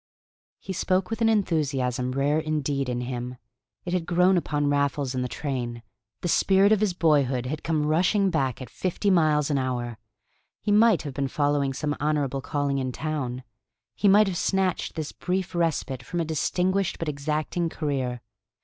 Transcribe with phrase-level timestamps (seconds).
[0.59, 3.37] He spoke with an enthusiasm rare indeed in him:
[3.85, 5.83] it had grown upon Raffles in the train;
[6.21, 9.99] the spirit of his boyhood had come rushing back at fifty miles an hour.
[10.59, 13.43] He might have been following some honorable calling in town;
[13.95, 18.21] he might have snatched this brief respite from a distinguished but exacting career.